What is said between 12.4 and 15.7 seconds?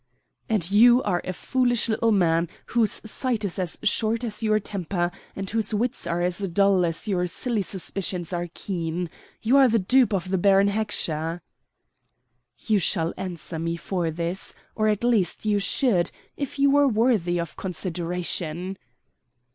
"You shall answer to me for this or at least you